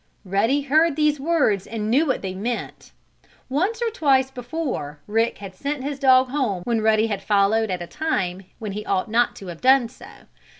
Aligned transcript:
Ruddy 0.25 0.61
heard 0.61 0.95
these 0.95 1.19
words 1.19 1.67
and 1.67 1.83
he 1.83 1.89
knew 1.89 2.07
what 2.07 2.23
they 2.23 2.33
meant. 2.33 2.91
Once 3.49 3.83
or 3.83 3.91
twice 3.91 4.31
before 4.31 4.99
Rick 5.05 5.37
had 5.37 5.53
sent 5.53 5.83
his 5.83 5.99
dog 5.99 6.29
home 6.29 6.63
when 6.63 6.81
Ruddy 6.81 7.05
had 7.05 7.21
followed 7.21 7.69
at 7.69 7.83
a 7.83 7.85
time 7.85 8.45
when 8.57 8.71
he 8.71 8.83
ought 8.83 9.11
not 9.11 9.35
to 9.35 9.45
have 9.45 9.61
done 9.61 9.89
so. 9.89 10.07